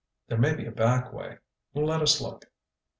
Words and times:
"There 0.29 0.37
may 0.39 0.55
be 0.55 0.65
a 0.65 0.71
back 0.71 1.13
way. 1.13 1.37
Let 1.75 2.01
us 2.01 2.19
look." 2.19 2.45